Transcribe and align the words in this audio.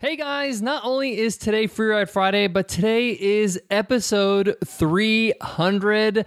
Hey 0.00 0.14
guys, 0.14 0.62
not 0.62 0.84
only 0.84 1.18
is 1.18 1.36
today 1.36 1.66
Free 1.66 1.88
Ride 1.88 2.08
Friday, 2.08 2.46
but 2.46 2.68
today 2.68 3.18
is 3.18 3.60
episode 3.68 4.54
300. 4.64 6.24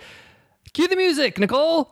Cue 0.73 0.87
the 0.89 0.95
music, 0.97 1.39
Nicole. 1.39 1.89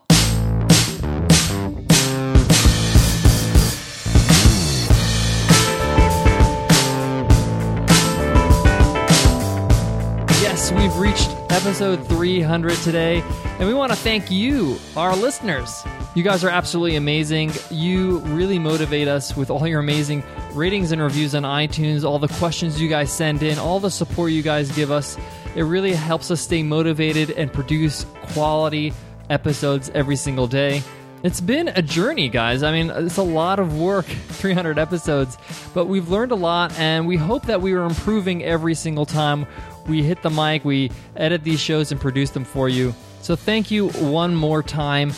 Yes, 10.41 10.73
we've 10.73 10.98
reached 10.98 11.30
episode 11.50 12.05
300 12.09 12.75
today, 12.80 13.23
and 13.57 13.66
we 13.66 13.73
want 13.73 13.93
to 13.93 13.98
thank 13.98 14.30
you, 14.30 14.77
our 14.98 15.16
listeners. 15.16 15.82
You 16.16 16.23
guys 16.23 16.44
are 16.44 16.50
absolutely 16.50 16.96
amazing. 16.96 17.52
You 17.70 18.20
really 18.20 18.58
motivate 18.58 19.08
us 19.08 19.38
with 19.38 19.52
all 19.52 19.68
your 19.68 19.80
amazing 19.80 20.23
ratings 20.54 20.91
and 20.91 21.02
reviews 21.02 21.36
on 21.36 21.44
iTunes, 21.44 22.04
all 22.04 22.18
the 22.18 22.28
questions 22.28 22.82
you 22.82 22.89
guys 22.89 23.12
send 23.12 23.44
in, 23.44 23.59
all 23.59 23.80
the 23.80 23.91
support 23.91 24.31
you 24.31 24.41
guys 24.41 24.72
give 24.72 24.90
us. 24.90 25.17
It 25.55 25.64
really 25.64 25.94
helps 25.94 26.31
us 26.31 26.41
stay 26.41 26.64
motivated 26.64 27.30
and 27.31 27.53
produce 27.53 28.05
quality 28.34 28.91
episodes 29.30 29.91
every 29.94 30.16
single 30.16 30.48
day. 30.48 30.81
It's 31.22 31.41
been 31.41 31.67
a 31.67 31.81
journey, 31.81 32.28
guys. 32.28 32.64
I 32.64 32.72
mean, 32.72 32.89
it's 32.89 33.17
a 33.17 33.23
lot 33.23 33.59
of 33.59 33.78
work, 33.78 34.05
300 34.30 34.80
episodes, 34.80 35.38
but 35.73 35.86
we've 35.86 36.09
learned 36.09 36.31
a 36.31 36.36
lot, 36.36 36.78
and 36.80 37.08
we 37.08 37.17
hope 37.17 37.45
that 37.45 37.62
we 37.62 37.73
are 37.73 37.84
improving 37.84 38.44
every 38.44 38.73
single 38.73 39.05
time 39.05 39.45
we 39.88 40.02
hit 40.02 40.22
the 40.23 40.30
mic, 40.30 40.66
we 40.66 40.91
edit 41.16 41.44
these 41.44 41.59
shows, 41.59 41.91
and 41.91 42.00
produce 42.00 42.31
them 42.31 42.45
for 42.45 42.70
you. 42.70 42.95
So, 43.22 43.36
thank 43.36 43.70
you 43.70 43.89
one 43.89 44.34
more 44.34 44.64
time. 44.64 45.12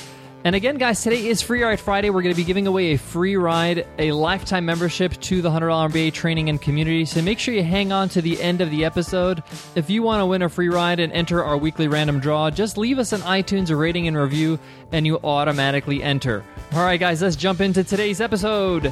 And 0.43 0.55
again, 0.55 0.79
guys, 0.79 1.03
today 1.03 1.27
is 1.27 1.39
Free 1.39 1.61
Ride 1.61 1.79
Friday. 1.79 2.09
We're 2.09 2.23
going 2.23 2.33
to 2.33 2.39
be 2.39 2.43
giving 2.43 2.65
away 2.65 2.93
a 2.93 2.97
free 2.97 3.35
ride, 3.35 3.85
a 3.99 4.11
lifetime 4.11 4.65
membership 4.65 5.13
to 5.21 5.39
the 5.39 5.51
$100 5.51 5.91
MBA 5.91 6.13
training 6.13 6.49
and 6.49 6.59
community. 6.59 7.05
So 7.05 7.21
make 7.21 7.37
sure 7.37 7.53
you 7.53 7.63
hang 7.63 7.91
on 7.91 8.09
to 8.09 8.23
the 8.23 8.41
end 8.41 8.59
of 8.59 8.71
the 8.71 8.83
episode. 8.83 9.43
If 9.75 9.91
you 9.91 10.01
want 10.01 10.19
to 10.21 10.25
win 10.25 10.41
a 10.41 10.49
free 10.49 10.69
ride 10.69 10.99
and 10.99 11.13
enter 11.13 11.43
our 11.43 11.57
weekly 11.57 11.87
random 11.87 12.19
draw, 12.19 12.49
just 12.49 12.75
leave 12.75 12.97
us 12.97 13.13
an 13.13 13.21
iTunes 13.21 13.77
rating 13.77 14.07
and 14.07 14.17
review, 14.17 14.57
and 14.91 15.05
you 15.05 15.19
automatically 15.23 16.01
enter. 16.01 16.43
All 16.73 16.83
right, 16.83 16.99
guys, 16.99 17.21
let's 17.21 17.35
jump 17.35 17.61
into 17.61 17.83
today's 17.83 18.19
episode. 18.19 18.91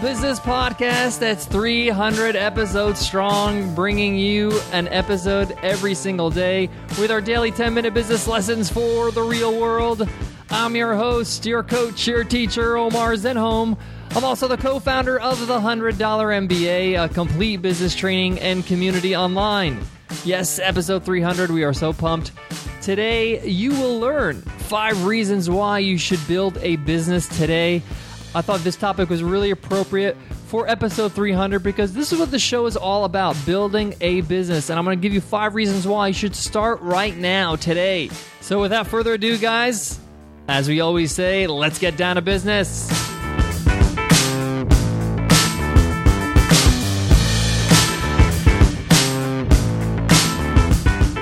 Business 0.00 0.40
podcast 0.40 1.18
that's 1.18 1.44
300 1.44 2.34
episodes 2.34 2.98
strong, 2.98 3.74
bringing 3.74 4.16
you 4.16 4.58
an 4.72 4.88
episode 4.88 5.54
every 5.62 5.94
single 5.94 6.30
day 6.30 6.70
with 6.98 7.10
our 7.10 7.20
daily 7.20 7.50
10 7.50 7.74
minute 7.74 7.92
business 7.92 8.26
lessons 8.26 8.70
for 8.70 9.10
the 9.10 9.20
real 9.20 9.60
world. 9.60 10.08
I'm 10.50 10.74
your 10.74 10.94
host, 10.94 11.44
your 11.44 11.62
coach, 11.62 12.06
your 12.06 12.24
teacher, 12.24 12.78
Omar 12.78 13.12
Zenhom. 13.12 13.76
I'm 14.12 14.24
also 14.24 14.48
the 14.48 14.56
co 14.56 14.78
founder 14.78 15.20
of 15.20 15.46
the 15.46 15.58
$100 15.58 15.98
MBA, 15.98 17.04
a 17.04 17.08
complete 17.10 17.58
business 17.58 17.94
training 17.94 18.40
and 18.40 18.64
community 18.64 19.14
online. 19.14 19.78
Yes, 20.24 20.58
episode 20.58 21.04
300. 21.04 21.50
We 21.50 21.62
are 21.62 21.74
so 21.74 21.92
pumped. 21.92 22.32
Today, 22.80 23.46
you 23.46 23.72
will 23.72 24.00
learn 24.00 24.40
five 24.40 25.04
reasons 25.04 25.50
why 25.50 25.80
you 25.80 25.98
should 25.98 26.26
build 26.26 26.56
a 26.62 26.76
business 26.76 27.28
today. 27.28 27.82
I 28.32 28.42
thought 28.42 28.60
this 28.60 28.76
topic 28.76 29.08
was 29.08 29.24
really 29.24 29.50
appropriate 29.50 30.16
for 30.46 30.68
episode 30.68 31.12
300 31.12 31.64
because 31.64 31.92
this 31.92 32.12
is 32.12 32.18
what 32.20 32.30
the 32.30 32.38
show 32.38 32.66
is 32.66 32.76
all 32.76 33.04
about 33.04 33.36
building 33.44 33.94
a 34.00 34.20
business. 34.20 34.70
And 34.70 34.78
I'm 34.78 34.84
going 34.84 34.96
to 34.96 35.02
give 35.02 35.12
you 35.12 35.20
five 35.20 35.56
reasons 35.56 35.86
why 35.86 36.08
you 36.08 36.14
should 36.14 36.36
start 36.36 36.80
right 36.80 37.16
now, 37.16 37.56
today. 37.56 38.08
So, 38.40 38.60
without 38.60 38.86
further 38.86 39.14
ado, 39.14 39.36
guys, 39.36 39.98
as 40.46 40.68
we 40.68 40.80
always 40.80 41.10
say, 41.10 41.48
let's 41.48 41.80
get 41.80 41.96
down 41.96 42.16
to 42.16 42.22
business. 42.22 42.88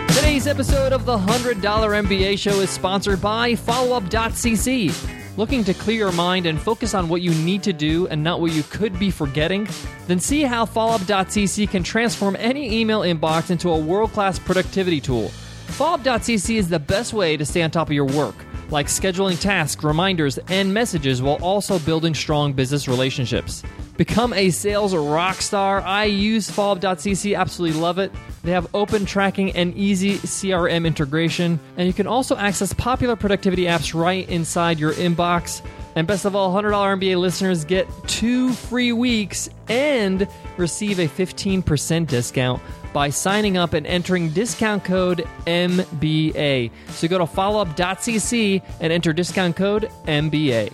Today's 0.09 0.47
episode 0.47 0.93
of 0.93 1.07
the 1.07 1.17
$100 1.17 1.63
MBA 1.63 2.39
show 2.39 2.61
is 2.61 2.69
sponsored 2.69 3.23
by 3.23 3.53
followup.cc. 3.53 5.18
Looking 5.39 5.63
to 5.67 5.75
clear 5.75 5.99
your 5.99 6.11
mind 6.11 6.47
and 6.47 6.61
focus 6.61 6.95
on 6.95 7.09
what 7.09 7.23
you 7.23 7.31
need 7.31 7.63
to 7.63 7.73
do 7.73 8.09
and 8.09 8.25
not 8.25 8.41
what 8.41 8.51
you 8.51 8.65
could 8.65 8.99
be 8.99 9.09
forgetting? 9.09 9.69
Then 10.09 10.19
see 10.19 10.43
how 10.43 10.67
followup.cc 10.67 11.71
can 11.71 11.85
transform 11.85 12.35
any 12.41 12.81
email 12.81 13.03
inbox 13.03 13.53
into 13.53 13.71
a 13.71 13.79
world 13.79 14.11
class 14.11 14.37
productivity 14.37 15.01
tool. 15.01 15.31
Followup.cc 15.69 16.57
is 16.57 16.69
the 16.69 16.81
best 16.81 17.13
way 17.13 17.37
to 17.37 17.47
stay 17.47 17.63
on 17.63 17.71
top 17.71 17.87
of 17.87 17.93
your 17.93 18.07
work, 18.07 18.35
like 18.71 18.89
scheduling 18.89 19.41
tasks, 19.41 19.85
reminders, 19.85 20.39
and 20.49 20.75
messages 20.75 21.23
while 21.23 21.37
also 21.37 21.79
building 21.79 22.17
strong 22.17 22.53
business 22.53 22.89
relationships. 22.89 23.63
Become 23.99 24.33
a 24.33 24.51
sales 24.51 24.95
rock 24.95 25.43
star. 25.43 25.81
I 25.81 26.05
use 26.05 26.49
followup.cc, 26.49 27.37
absolutely 27.37 27.81
love 27.81 27.99
it. 27.99 28.13
They 28.45 28.53
have 28.53 28.73
open 28.73 29.05
tracking 29.05 29.51
and 29.57 29.75
easy 29.75 30.19
CRM 30.19 30.87
integration, 30.87 31.59
and 31.77 31.89
you 31.89 31.93
can 31.93 32.07
also 32.07 32.37
access 32.37 32.73
popular 32.73 33.17
productivity 33.17 33.65
apps 33.65 33.93
right 34.01 34.27
inside 34.29 34.79
your 34.79 34.93
inbox. 34.93 35.63
And 35.97 36.07
best 36.07 36.25
of 36.27 36.37
all, 36.37 36.55
$100 36.55 36.71
MBA 36.71 37.19
listeners 37.19 37.65
get 37.65 37.89
two 38.07 38.53
free 38.53 38.93
weeks 38.93 39.51
and 39.69 40.29
receive 40.57 41.01
a 41.01 41.09
15% 41.09 42.07
discount 42.07 42.63
by 42.93 43.11
signing 43.11 43.57
up 43.57 43.75
and 43.75 43.85
entering 43.85 44.31
discount 44.31 44.85
code 44.85 45.27
MBA. 45.45 46.71
So 46.91 47.09
go 47.09 47.19
to 47.19 47.25
followup.cc 47.25 48.63
and 48.81 48.93
enter 48.93 49.13
discount 49.13 49.57
code 49.57 49.91
MBA. 50.07 50.73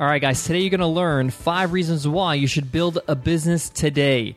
All 0.00 0.08
right, 0.08 0.20
guys, 0.20 0.42
today 0.42 0.58
you're 0.58 0.70
going 0.70 0.80
to 0.80 0.88
learn 0.88 1.30
five 1.30 1.72
reasons 1.72 2.08
why 2.08 2.34
you 2.34 2.48
should 2.48 2.72
build 2.72 2.98
a 3.06 3.14
business 3.14 3.68
today. 3.68 4.34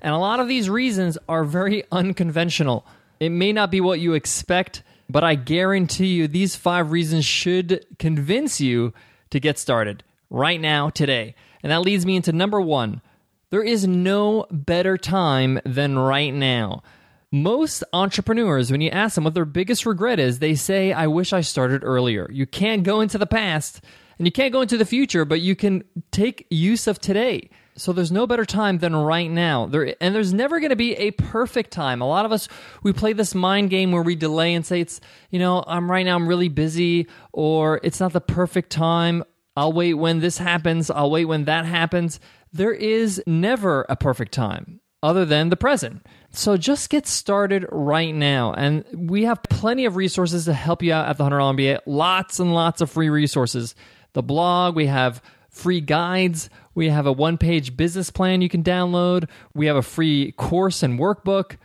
And 0.00 0.14
a 0.14 0.18
lot 0.18 0.38
of 0.38 0.46
these 0.46 0.70
reasons 0.70 1.18
are 1.28 1.42
very 1.42 1.82
unconventional. 1.92 2.86
It 3.18 3.30
may 3.30 3.52
not 3.52 3.72
be 3.72 3.80
what 3.80 3.98
you 3.98 4.14
expect, 4.14 4.84
but 5.08 5.24
I 5.24 5.34
guarantee 5.34 6.06
you 6.06 6.28
these 6.28 6.54
five 6.54 6.92
reasons 6.92 7.24
should 7.24 7.84
convince 7.98 8.60
you 8.60 8.94
to 9.30 9.40
get 9.40 9.58
started 9.58 10.04
right 10.30 10.60
now, 10.60 10.90
today. 10.90 11.34
And 11.64 11.72
that 11.72 11.82
leads 11.82 12.06
me 12.06 12.14
into 12.14 12.30
number 12.30 12.60
one 12.60 13.00
there 13.50 13.64
is 13.64 13.84
no 13.88 14.46
better 14.52 14.96
time 14.96 15.58
than 15.64 15.98
right 15.98 16.32
now. 16.32 16.84
Most 17.32 17.82
entrepreneurs, 17.92 18.70
when 18.70 18.80
you 18.80 18.90
ask 18.90 19.16
them 19.16 19.24
what 19.24 19.34
their 19.34 19.44
biggest 19.44 19.86
regret 19.86 20.20
is, 20.20 20.38
they 20.38 20.54
say, 20.54 20.92
I 20.92 21.08
wish 21.08 21.32
I 21.32 21.40
started 21.40 21.82
earlier. 21.82 22.30
You 22.30 22.46
can't 22.46 22.84
go 22.84 23.00
into 23.00 23.18
the 23.18 23.26
past 23.26 23.80
and 24.20 24.26
you 24.26 24.32
can't 24.32 24.52
go 24.52 24.60
into 24.60 24.76
the 24.76 24.84
future, 24.84 25.24
but 25.24 25.40
you 25.40 25.56
can 25.56 25.82
take 26.10 26.46
use 26.50 26.86
of 26.86 26.98
today. 26.98 27.48
So 27.74 27.94
there's 27.94 28.12
no 28.12 28.26
better 28.26 28.44
time 28.44 28.76
than 28.76 28.94
right 28.94 29.30
now. 29.30 29.64
There 29.64 29.94
and 29.98 30.14
there's 30.14 30.34
never 30.34 30.60
going 30.60 30.68
to 30.68 30.76
be 30.76 30.94
a 30.96 31.12
perfect 31.12 31.70
time. 31.70 32.02
A 32.02 32.06
lot 32.06 32.26
of 32.26 32.30
us 32.30 32.46
we 32.82 32.92
play 32.92 33.14
this 33.14 33.34
mind 33.34 33.70
game 33.70 33.92
where 33.92 34.02
we 34.02 34.16
delay 34.16 34.52
and 34.52 34.66
say 34.66 34.82
it's, 34.82 35.00
you 35.30 35.38
know, 35.38 35.64
I'm 35.66 35.90
right 35.90 36.04
now 36.04 36.16
I'm 36.16 36.28
really 36.28 36.50
busy 36.50 37.06
or 37.32 37.80
it's 37.82 37.98
not 37.98 38.12
the 38.12 38.20
perfect 38.20 38.68
time. 38.68 39.24
I'll 39.56 39.72
wait 39.72 39.94
when 39.94 40.20
this 40.20 40.36
happens. 40.36 40.90
I'll 40.90 41.10
wait 41.10 41.24
when 41.24 41.46
that 41.46 41.64
happens. 41.64 42.20
There 42.52 42.74
is 42.74 43.22
never 43.26 43.86
a 43.88 43.96
perfect 43.96 44.32
time 44.32 44.80
other 45.02 45.24
than 45.24 45.48
the 45.48 45.56
present. 45.56 46.06
So 46.30 46.58
just 46.58 46.90
get 46.90 47.06
started 47.06 47.64
right 47.72 48.14
now. 48.14 48.52
And 48.52 48.84
we 48.94 49.24
have 49.24 49.42
plenty 49.44 49.86
of 49.86 49.96
resources 49.96 50.44
to 50.44 50.52
help 50.52 50.82
you 50.82 50.92
out 50.92 51.08
at 51.08 51.16
the 51.16 51.24
100 51.24 51.38
MBA. 51.56 51.80
Lots 51.86 52.38
and 52.38 52.52
lots 52.52 52.82
of 52.82 52.90
free 52.90 53.08
resources. 53.08 53.74
The 54.12 54.22
blog, 54.22 54.74
we 54.74 54.86
have 54.86 55.22
free 55.48 55.80
guides. 55.80 56.50
We 56.74 56.88
have 56.88 57.06
a 57.06 57.12
one 57.12 57.38
page 57.38 57.76
business 57.76 58.10
plan 58.10 58.40
you 58.42 58.48
can 58.48 58.62
download. 58.62 59.28
We 59.54 59.66
have 59.66 59.76
a 59.76 59.82
free 59.82 60.32
course 60.32 60.82
and 60.82 60.98
workbook. 60.98 61.56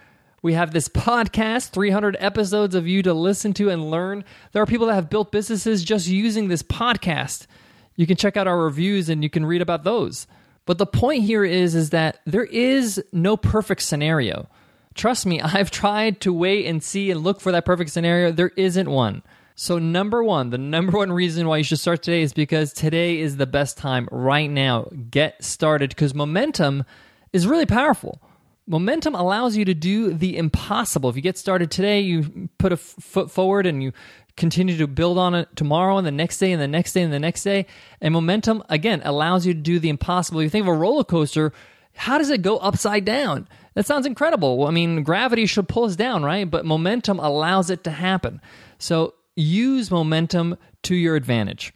We 0.42 0.54
have 0.54 0.72
this 0.72 0.90
podcast, 0.90 1.70
300 1.70 2.18
episodes 2.20 2.76
of 2.76 2.88
you 2.88 3.02
to 3.04 3.14
listen 3.14 3.54
to 3.54 3.70
and 3.70 3.90
learn. 3.90 4.24
There 4.52 4.62
are 4.62 4.68
people 4.68 4.88
that 4.88 4.94
have 4.94 5.10
built 5.10 5.32
businesses 5.32 5.84
just 5.84 6.08
using 6.08 6.48
this 6.48 6.62
podcast. 6.62 7.48
You 7.96 8.06
can 8.06 8.18
check 8.18 8.38
out 8.38 8.48
our 8.48 8.60
reviews 8.60 9.10
and 9.10 9.24
you 9.24 9.30
can 9.30 9.46
read 9.46 9.64
about 9.64 9.84
those. 9.84 10.28
But 10.66 10.78
the 10.78 10.86
point 10.86 11.24
here 11.24 11.44
is 11.44 11.74
is 11.74 11.92
that 11.92 12.20
there 12.26 12.44
is 12.46 13.04
no 13.12 13.38
perfect 13.38 13.82
scenario. 13.82 14.48
Trust 14.94 15.26
me, 15.26 15.42
I've 15.42 15.72
tried 15.72 16.22
to 16.22 16.34
wait 16.34 16.66
and 16.66 16.84
see 16.84 17.10
and 17.12 17.24
look 17.24 17.42
for 17.42 17.52
that 17.52 17.66
perfect 17.66 17.92
scenario. 17.92 18.32
There 18.32 18.52
isn't 18.56 18.90
one. 18.90 19.24
So, 19.58 19.80
number 19.80 20.22
one, 20.22 20.50
the 20.50 20.58
number 20.58 20.98
one 20.98 21.14
reason 21.14 21.48
why 21.48 21.58
you 21.58 21.64
should 21.64 21.80
start 21.80 22.04
today 22.04 22.22
is 22.22 22.34
because 22.34 22.74
today 22.74 23.20
is 23.20 23.38
the 23.38 23.48
best 23.48 23.78
time 23.78 24.10
right 24.12 24.50
now. 24.52 24.90
Get 25.10 25.42
started 25.42 25.92
because 25.92 26.14
momentum 26.14 26.84
is 27.32 27.48
really 27.48 27.66
powerful. 27.66 28.22
Momentum 28.68 29.16
allows 29.16 29.56
you 29.56 29.64
to 29.64 29.74
do 29.74 30.14
the 30.14 30.36
impossible. 30.36 31.10
If 31.10 31.16
you 31.16 31.22
get 31.22 31.38
started 31.38 31.72
today, 31.72 32.02
you 32.02 32.50
put 32.58 32.74
a 32.74 32.78
foot 32.78 33.32
forward 33.32 33.66
and 33.66 33.82
you 33.82 33.94
continue 34.36 34.76
to 34.76 34.88
build 34.88 35.18
on 35.18 35.34
it 35.34 35.48
tomorrow 35.56 35.98
and 35.98 36.06
the 36.06 36.12
next 36.12 36.40
day 36.40 36.52
and 36.52 36.62
the 36.62 36.68
next 36.68 36.92
day 36.92 37.04
and 37.04 37.14
the 37.14 37.20
next 37.20 37.44
day. 37.44 37.66
And 38.02 38.14
momentum, 38.14 38.62
again, 38.68 39.02
allows 39.06 39.46
you 39.46 39.54
to 39.54 39.60
do 39.60 39.80
the 39.80 39.88
impossible. 39.88 40.44
You 40.44 40.50
think 40.50 40.64
of 40.64 40.68
a 40.68 40.74
roller 40.74 41.06
coaster, 41.06 41.54
how 41.94 42.18
does 42.18 42.30
it 42.30 42.42
go 42.42 42.58
upside 42.58 43.06
down? 43.06 43.48
That 43.76 43.86
sounds 43.86 44.06
incredible. 44.06 44.66
I 44.66 44.72
mean, 44.72 45.04
gravity 45.04 45.46
should 45.46 45.70
pull 45.70 45.86
us 45.86 45.96
down, 45.96 46.24
right? 46.24 46.50
But 46.50 46.66
momentum 46.66 47.20
allows 47.20 47.70
it 47.70 47.86
to 47.86 47.92
happen. 47.92 48.42
So 48.80 49.14
use 49.36 49.92
momentum 49.92 50.58
to 50.84 50.96
your 50.96 51.16
advantage. 51.16 51.74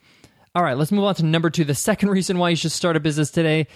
All 0.54 0.62
right, 0.62 0.76
let's 0.76 0.92
move 0.92 1.04
on 1.04 1.14
to 1.16 1.24
number 1.24 1.50
two. 1.50 1.64
The 1.64 1.74
second 1.74 2.10
reason 2.10 2.38
why 2.38 2.50
you 2.50 2.56
should 2.56 2.72
start 2.72 2.96
a 2.96 3.00
business 3.00 3.30
today. 3.30 3.66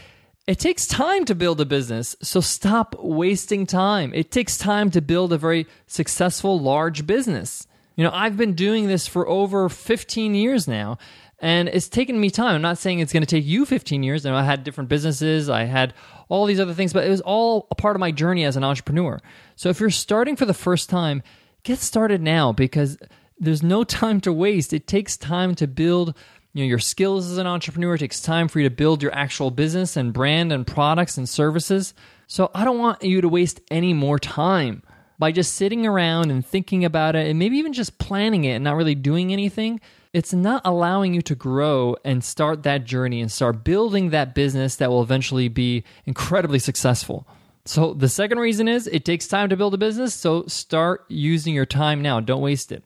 It 0.46 0.58
takes 0.58 0.86
time 0.86 1.25
to 1.25 1.34
build 1.34 1.58
a 1.62 1.64
business, 1.64 2.16
so 2.20 2.40
stop 2.40 2.94
wasting 2.98 3.66
time. 3.66 4.12
It 4.12 4.31
takes 4.31 4.58
time 4.58 4.90
to 4.90 5.00
build 5.00 5.32
a 5.32 5.38
very 5.38 5.66
successful 5.86 6.60
large 6.60 7.06
business. 7.06 7.66
You 7.96 8.04
know, 8.04 8.10
I've 8.12 8.36
been 8.36 8.52
doing 8.52 8.86
this 8.86 9.06
for 9.06 9.26
over 9.26 9.70
15 9.70 10.34
years 10.34 10.69
now, 10.69 10.98
and 11.38 11.69
it's 11.69 11.88
taken 11.88 12.20
me 12.20 12.28
time. 12.28 12.56
I'm 12.56 12.62
not 12.62 12.76
saying 12.76 12.98
it's 12.98 13.12
going 13.12 13.22
to 13.22 13.26
take 13.26 13.46
you 13.46 13.64
15 13.64 14.02
years. 14.02 14.26
You 14.26 14.32
know, 14.32 14.36
I 14.36 14.42
had 14.42 14.64
different 14.64 14.90
businesses, 14.90 15.48
I 15.48 15.64
had 15.64 15.94
all 16.28 16.44
these 16.44 16.60
other 16.60 16.75
things, 16.75 16.92
but 16.92 17.06
it 17.06 17.10
was 17.10 17.22
all 17.22 17.66
a 17.70 17.75
part 17.75 17.96
of 17.96 18.00
my 18.00 18.10
journey 18.10 18.44
as 18.44 18.56
an 18.56 18.64
entrepreneur. 18.64 19.20
So 19.56 19.70
if 19.70 19.81
you're 19.81 19.88
starting 19.88 20.36
for 20.36 20.44
the 20.44 20.52
first 20.52 20.90
time, 20.90 21.22
get 21.62 21.78
started 21.78 22.20
now 22.20 22.52
because 22.52 22.98
there's 23.38 23.62
no 23.62 23.84
time 23.84 24.20
to 24.22 24.32
waste. 24.32 24.72
It 24.72 24.86
takes 24.86 25.16
time 25.16 25.54
to 25.56 25.66
build 25.66 26.14
you 26.52 26.64
know, 26.64 26.69
your 26.69 26.78
skills 26.78 27.31
as 27.31 27.38
an 27.38 27.46
entrepreneur. 27.46 27.94
It 27.94 27.98
takes 27.98 28.20
time 28.20 28.48
for 28.48 28.60
you 28.60 28.69
to 28.69 28.75
build 28.75 29.02
your 29.02 29.14
actual 29.14 29.50
business 29.50 29.96
and 29.96 30.12
brand 30.12 30.52
and 30.52 30.66
products 30.66 31.19
and 31.19 31.28
services. 31.28 31.94
So 32.26 32.50
I 32.54 32.64
don't 32.64 32.78
want 32.78 33.02
you 33.02 33.20
to 33.20 33.28
waste 33.28 33.60
any 33.70 33.92
more 33.92 34.19
time 34.19 34.82
by 35.19 35.32
just 35.32 35.54
sitting 35.54 35.86
around 35.86 36.31
and 36.31 36.44
thinking 36.44 36.84
about 36.84 37.16
it 37.16 37.26
and 37.28 37.38
maybe 37.38 37.56
even 37.56 37.72
just 37.72 37.98
planning 37.98 38.44
it 38.44 38.54
and 38.54 38.64
not 38.64 38.76
really 38.76 38.94
doing 38.94 39.32
anything. 39.32 39.81
It's 40.12 40.32
not 40.32 40.62
allowing 40.64 41.12
you 41.12 41.22
to 41.22 41.34
grow 41.34 41.96
and 42.04 42.22
start 42.22 42.62
that 42.62 42.84
journey 42.84 43.20
and 43.20 43.31
start 43.31 43.64
building 43.64 44.10
that 44.10 44.34
business 44.34 44.76
that 44.76 44.90
will 44.90 45.02
eventually 45.02 45.48
be 45.48 45.82
incredibly 46.06 46.60
successful. 46.60 47.26
So, 47.66 47.94
the 47.94 48.08
second 48.08 48.38
reason 48.38 48.69
is 48.69 48.86
it 48.86 49.04
takes 49.04 49.26
time 49.26 49.48
to 49.48 49.56
build 49.56 49.75
a 49.75 49.78
business. 49.78 50.14
So, 50.14 50.44
start 50.46 51.04
using 51.08 51.54
your 51.54 51.66
time 51.66 52.02
now. 52.02 52.20
Don't 52.20 52.42
waste 52.42 52.70
it. 52.70 52.84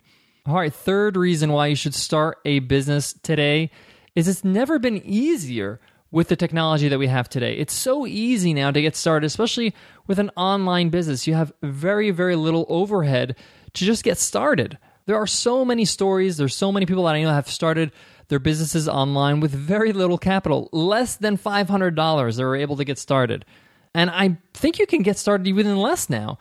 All 0.48 0.54
right, 0.54 0.72
third 0.72 1.14
reason 1.14 1.52
why 1.52 1.66
you 1.66 1.74
should 1.74 1.94
start 1.94 2.38
a 2.46 2.60
business 2.60 3.12
today 3.12 3.70
is 4.14 4.28
it's 4.28 4.44
never 4.44 4.78
been 4.78 4.96
easier 5.04 5.78
with 6.10 6.28
the 6.28 6.36
technology 6.36 6.88
that 6.88 6.98
we 6.98 7.06
have 7.06 7.28
today. 7.28 7.58
It's 7.58 7.74
so 7.74 8.06
easy 8.06 8.54
now 8.54 8.70
to 8.70 8.80
get 8.80 8.96
started, 8.96 9.26
especially 9.26 9.74
with 10.06 10.18
an 10.18 10.30
online 10.38 10.88
business. 10.88 11.26
You 11.26 11.34
have 11.34 11.52
very, 11.62 12.10
very 12.12 12.34
little 12.34 12.64
overhead 12.70 13.36
to 13.74 13.84
just 13.84 14.02
get 14.02 14.16
started. 14.16 14.78
There 15.04 15.16
are 15.16 15.26
so 15.26 15.66
many 15.66 15.84
stories, 15.84 16.38
there's 16.38 16.54
so 16.54 16.72
many 16.72 16.86
people 16.86 17.04
that 17.04 17.14
I 17.14 17.20
know 17.20 17.28
have 17.28 17.50
started 17.50 17.92
their 18.28 18.38
businesses 18.38 18.88
online 18.88 19.40
with 19.40 19.50
very 19.50 19.92
little 19.92 20.16
capital, 20.16 20.70
less 20.72 21.16
than 21.16 21.36
$500 21.36 22.36
they 22.38 22.44
were 22.44 22.56
able 22.56 22.76
to 22.78 22.86
get 22.86 22.98
started. 22.98 23.44
And 23.92 24.08
I 24.08 24.38
think 24.54 24.78
you 24.78 24.86
can 24.86 25.02
get 25.02 25.18
started 25.18 25.46
even 25.46 25.76
less 25.76 26.08
now. 26.08 26.38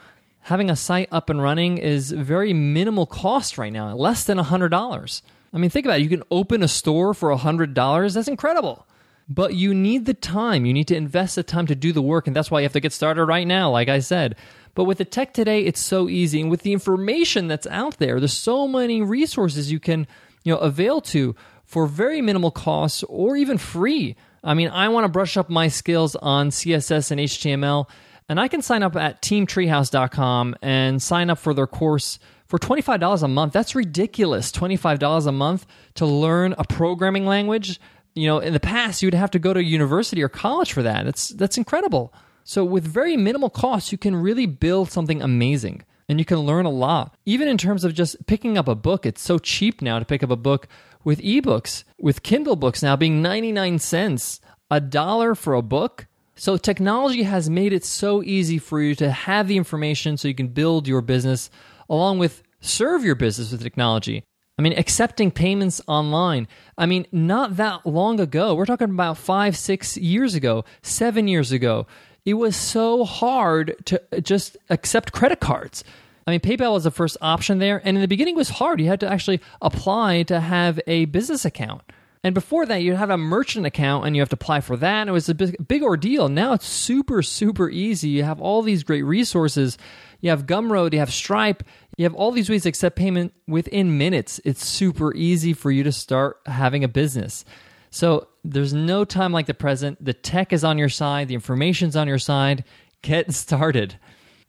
Having 0.47 0.69
a 0.69 0.77
site 0.77 1.09
up 1.11 1.29
and 1.29 1.41
running 1.41 1.77
is 1.77 2.09
very 2.09 2.53
minimal 2.53 3.05
cost 3.05 3.57
right 3.57 3.73
now, 3.73 3.93
less 3.93 4.23
than 4.23 4.37
$100. 4.37 5.21
I 5.51 5.57
mean, 5.57 5.69
think 5.69 5.85
about 5.85 5.99
it. 5.99 6.03
You 6.03 6.07
can 6.07 6.23
open 6.31 6.63
a 6.63 6.69
store 6.69 7.13
for 7.13 7.35
$100. 7.35 8.13
That's 8.13 8.29
incredible. 8.29 8.87
But 9.27 9.55
you 9.55 9.73
need 9.73 10.05
the 10.05 10.13
time. 10.13 10.65
You 10.65 10.71
need 10.71 10.87
to 10.87 10.95
invest 10.95 11.35
the 11.35 11.43
time 11.43 11.67
to 11.67 11.75
do 11.75 11.91
the 11.91 12.01
work. 12.01 12.27
And 12.27 12.33
that's 12.35 12.49
why 12.49 12.61
you 12.61 12.63
have 12.63 12.71
to 12.71 12.79
get 12.79 12.93
started 12.93 13.25
right 13.25 13.45
now, 13.45 13.71
like 13.71 13.89
I 13.89 13.99
said. 13.99 14.37
But 14.73 14.85
with 14.85 14.99
the 14.99 15.03
tech 15.03 15.33
today, 15.33 15.65
it's 15.65 15.81
so 15.81 16.07
easy. 16.07 16.39
And 16.39 16.49
with 16.49 16.61
the 16.61 16.71
information 16.71 17.49
that's 17.49 17.67
out 17.67 17.97
there, 17.97 18.17
there's 18.21 18.31
so 18.31 18.69
many 18.69 19.01
resources 19.01 19.69
you 19.69 19.81
can 19.81 20.07
you 20.45 20.53
know, 20.53 20.59
avail 20.59 21.01
to 21.01 21.35
for 21.65 21.87
very 21.87 22.21
minimal 22.21 22.51
costs 22.51 23.03
or 23.09 23.35
even 23.35 23.57
free. 23.57 24.15
I 24.45 24.53
mean, 24.53 24.69
I 24.69 24.87
want 24.87 25.03
to 25.03 25.09
brush 25.09 25.35
up 25.35 25.49
my 25.49 25.67
skills 25.67 26.15
on 26.15 26.51
CSS 26.51 27.11
and 27.11 27.19
HTML, 27.19 27.89
and 28.29 28.39
I 28.39 28.47
can 28.47 28.61
sign 28.61 28.83
up 28.83 28.95
at 28.95 29.21
teamtreehouse.com 29.21 30.55
and 30.61 31.01
sign 31.01 31.29
up 31.29 31.39
for 31.39 31.53
their 31.53 31.67
course 31.67 32.19
for 32.47 32.57
$25 32.57 33.23
a 33.23 33.27
month. 33.27 33.53
That's 33.53 33.75
ridiculous. 33.75 34.51
$25 34.51 35.27
a 35.27 35.31
month 35.31 35.65
to 35.95 36.05
learn 36.05 36.55
a 36.57 36.63
programming 36.63 37.25
language. 37.25 37.79
You 38.15 38.27
know, 38.27 38.39
in 38.39 38.53
the 38.53 38.59
past, 38.59 39.01
you'd 39.01 39.13
have 39.13 39.31
to 39.31 39.39
go 39.39 39.53
to 39.53 39.63
university 39.63 40.23
or 40.23 40.29
college 40.29 40.73
for 40.73 40.83
that. 40.83 41.05
That's, 41.05 41.29
that's 41.29 41.57
incredible. 41.57 42.13
So, 42.43 42.63
with 42.63 42.85
very 42.85 43.17
minimal 43.17 43.49
costs, 43.49 43.91
you 43.91 43.97
can 43.97 44.15
really 44.15 44.45
build 44.45 44.89
something 44.89 45.21
amazing 45.21 45.83
and 46.09 46.19
you 46.19 46.25
can 46.25 46.39
learn 46.39 46.65
a 46.65 46.69
lot. 46.69 47.17
Even 47.25 47.47
in 47.47 47.57
terms 47.57 47.83
of 47.83 47.93
just 47.93 48.25
picking 48.25 48.57
up 48.57 48.67
a 48.67 48.75
book, 48.75 49.05
it's 49.05 49.21
so 49.21 49.37
cheap 49.37 49.81
now 49.81 49.99
to 49.99 50.05
pick 50.05 50.23
up 50.23 50.31
a 50.31 50.37
book 50.37 50.67
with 51.03 51.19
ebooks, 51.19 51.83
with 51.99 52.23
Kindle 52.23 52.55
books 52.55 52.81
now 52.81 52.95
being 52.95 53.21
99 53.21 53.79
cents, 53.79 54.39
a 54.71 54.79
dollar 54.79 55.35
for 55.35 55.53
a 55.53 55.61
book. 55.61 56.07
So, 56.39 56.55
technology 56.55 57.23
has 57.23 57.49
made 57.49 57.73
it 57.73 57.83
so 57.83 58.21
easy 58.21 58.59
for 58.59 58.79
you 58.79 58.93
to 58.95 59.11
have 59.11 59.47
the 59.47 59.57
information 59.57 60.17
so 60.17 60.27
you 60.27 60.35
can 60.35 60.49
build 60.49 60.87
your 60.87 61.01
business 61.01 61.49
along 61.89 62.19
with 62.19 62.43
serve 62.61 63.03
your 63.03 63.15
business 63.15 63.51
with 63.51 63.63
technology. 63.63 64.23
I 64.59 64.61
mean, 64.61 64.73
accepting 64.73 65.31
payments 65.31 65.81
online. 65.87 66.47
I 66.77 66.85
mean, 66.85 67.07
not 67.11 67.57
that 67.57 67.87
long 67.87 68.19
ago, 68.19 68.53
we're 68.53 68.65
talking 68.65 68.89
about 68.89 69.17
five, 69.17 69.57
six 69.57 69.97
years 69.97 70.35
ago, 70.35 70.63
seven 70.83 71.27
years 71.27 71.51
ago, 71.51 71.87
it 72.23 72.35
was 72.35 72.55
so 72.55 73.03
hard 73.03 73.75
to 73.85 74.01
just 74.21 74.57
accept 74.69 75.13
credit 75.13 75.39
cards. 75.39 75.83
I 76.27 76.31
mean, 76.31 76.39
PayPal 76.39 76.73
was 76.73 76.83
the 76.83 76.91
first 76.91 77.17
option 77.19 77.57
there, 77.57 77.81
and 77.83 77.97
in 77.97 78.01
the 78.01 78.07
beginning 78.07 78.35
it 78.35 78.37
was 78.37 78.49
hard. 78.49 78.79
You 78.79 78.87
had 78.87 78.99
to 78.99 79.11
actually 79.11 79.41
apply 79.61 80.23
to 80.23 80.39
have 80.39 80.79
a 80.85 81.05
business 81.05 81.45
account. 81.45 81.81
And 82.27 82.33
before 82.33 82.65
that, 82.65 82.81
you'd 82.81 82.97
have 82.97 83.09
a 83.09 83.17
merchant 83.17 83.65
account 83.65 84.05
and 84.05 84.13
you 84.13 84.21
have 84.21 84.27
to 84.27 84.35
apply 84.35 84.59
for 84.59 84.75
that. 84.75 85.07
It 85.07 85.11
was 85.11 85.29
a 85.29 85.33
big, 85.33 85.65
big 85.65 85.81
ordeal. 85.81 86.27
Now 86.27 86.51
it's 86.51 86.67
super, 86.67 87.23
super 87.23 87.69
easy. 87.69 88.09
You 88.09 88.23
have 88.23 88.41
all 88.41 88.61
these 88.61 88.83
great 88.83 89.03
resources. 89.03 89.77
You 90.19 90.31
have 90.31 90.45
Gumroad, 90.45 90.91
you 90.91 90.99
have 90.99 91.13
Stripe, 91.13 91.63
you 91.95 92.03
have 92.03 92.13
all 92.13 92.31
these 92.31 92.49
ways 92.49 92.63
to 92.63 92.69
accept 92.69 92.97
payment 92.97 93.33
within 93.47 93.97
minutes. 93.97 94.41
It's 94.43 94.67
super 94.67 95.15
easy 95.15 95.53
for 95.53 95.71
you 95.71 95.83
to 95.83 95.91
start 95.93 96.41
having 96.45 96.83
a 96.83 96.89
business. 96.89 97.45
So 97.91 98.27
there's 98.43 98.73
no 98.73 99.05
time 99.05 99.31
like 99.31 99.45
the 99.45 99.53
present. 99.53 100.03
The 100.03 100.13
tech 100.13 100.51
is 100.51 100.65
on 100.65 100.77
your 100.77 100.89
side, 100.89 101.29
the 101.29 101.33
information's 101.33 101.95
on 101.95 102.09
your 102.09 102.19
side. 102.19 102.65
Get 103.03 103.33
started. 103.33 103.97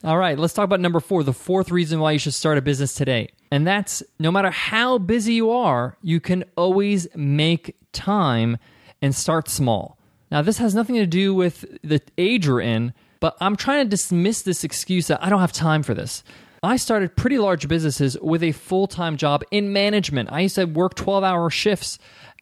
All 0.05 0.17
right, 0.17 0.39
let's 0.39 0.55
talk 0.55 0.65
about 0.65 0.79
number 0.79 1.01
four, 1.01 1.25
the 1.25 1.33
fourth 1.33 1.73
reason 1.73 1.99
why 1.99 2.13
you 2.13 2.21
should 2.21 2.35
start 2.35 2.57
a 2.57 2.63
business 2.63 2.95
today. 2.95 3.31
And 3.51 3.67
that's 3.67 4.01
no 4.21 4.31
matter 4.31 4.51
how 4.51 4.99
busy 4.99 5.35
you 5.35 5.51
are, 5.51 5.97
you 6.03 6.21
can 6.21 6.45
always 6.57 7.09
make 7.17 7.75
time 7.93 8.59
and 9.03 9.13
start 9.13 9.49
small. 9.49 9.99
Now, 10.31 10.43
this 10.43 10.59
has 10.59 10.73
nothing 10.73 10.97
to 10.97 11.07
do 11.07 11.35
with 11.35 11.65
the 11.83 12.01
age 12.17 12.47
you're 12.47 12.61
in, 12.61 12.93
but 13.19 13.37
I'm 13.41 13.57
trying 13.57 13.85
to 13.87 13.91
dismiss 13.91 14.43
this 14.43 14.63
excuse 14.63 15.09
that 15.09 15.25
I 15.25 15.31
don't 15.31 15.41
have 15.41 15.53
time 15.53 15.83
for 15.83 15.95
this. 15.95 16.23
I 16.63 16.77
started 16.77 17.17
pretty 17.17 17.39
large 17.39 17.67
businesses 17.67 18.17
with 18.21 18.45
a 18.45 18.53
full 18.53 18.87
time 18.87 19.17
job 19.17 19.43
in 19.51 19.73
management. 19.73 20.31
I 20.31 20.41
used 20.41 20.57
to 20.57 20.67
work 20.67 20.95
12 20.95 21.25
hour 21.25 21.51
shifts 21.51 21.99